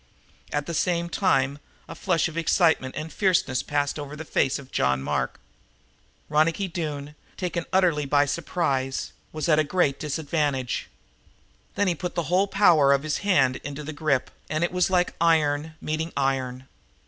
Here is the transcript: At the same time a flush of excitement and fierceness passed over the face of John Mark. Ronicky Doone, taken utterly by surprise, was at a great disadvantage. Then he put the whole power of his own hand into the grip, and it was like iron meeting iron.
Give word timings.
At 0.51 0.65
the 0.65 0.73
same 0.73 1.09
time 1.09 1.59
a 1.87 1.93
flush 1.93 2.27
of 2.27 2.35
excitement 2.35 2.95
and 2.95 3.13
fierceness 3.13 3.61
passed 3.61 3.99
over 3.99 4.15
the 4.15 4.25
face 4.25 4.57
of 4.57 4.71
John 4.71 5.03
Mark. 5.03 5.39
Ronicky 6.27 6.67
Doone, 6.67 7.13
taken 7.37 7.67
utterly 7.71 8.07
by 8.07 8.25
surprise, 8.25 9.13
was 9.31 9.47
at 9.47 9.59
a 9.59 9.63
great 9.63 9.99
disadvantage. 9.99 10.89
Then 11.75 11.87
he 11.87 11.93
put 11.93 12.15
the 12.15 12.23
whole 12.33 12.47
power 12.47 12.91
of 12.93 13.03
his 13.03 13.19
own 13.19 13.23
hand 13.25 13.55
into 13.57 13.83
the 13.83 13.93
grip, 13.93 14.31
and 14.49 14.63
it 14.63 14.71
was 14.71 14.89
like 14.89 15.13
iron 15.21 15.75
meeting 15.79 16.11
iron. 16.17 16.65